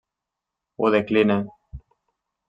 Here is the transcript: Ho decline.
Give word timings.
Ho 0.79 0.89
decline. 0.95 1.35